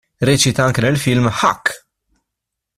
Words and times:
Recita 0.19 0.63
anche 0.63 0.81
nel 0.81 0.97
film 0.97 1.27
"Hack! 1.31 1.85